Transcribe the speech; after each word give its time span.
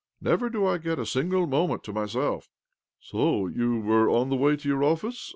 Never 0.19 0.49
do 0.49 0.65
I 0.65 0.79
get 0.79 0.97
a 0.97 1.05
single 1.05 1.45
moment 1.45 1.83
to 1.83 1.93
myself."" 1.93 2.49
So 3.11 3.45
you 3.45 3.77
were 3.81 4.09
on 4.09 4.29
the 4.29 4.35
way 4.35 4.55
to 4.57 4.67
your 4.67 4.83
office? 4.83 5.29